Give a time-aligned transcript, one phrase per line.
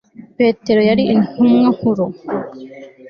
[0.37, 2.05] petero yari untumwa nkuru